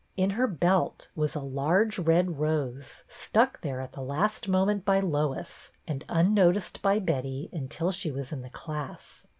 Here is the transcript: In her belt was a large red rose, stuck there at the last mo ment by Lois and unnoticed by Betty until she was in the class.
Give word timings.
In 0.17 0.31
her 0.31 0.47
belt 0.47 1.09
was 1.15 1.35
a 1.35 1.41
large 1.41 1.99
red 1.99 2.39
rose, 2.39 3.03
stuck 3.07 3.61
there 3.61 3.79
at 3.79 3.91
the 3.91 4.01
last 4.01 4.47
mo 4.47 4.65
ment 4.65 4.83
by 4.83 4.99
Lois 4.99 5.71
and 5.87 6.03
unnoticed 6.09 6.81
by 6.81 6.97
Betty 6.97 7.51
until 7.53 7.91
she 7.91 8.09
was 8.09 8.31
in 8.31 8.41
the 8.41 8.49
class. 8.49 9.27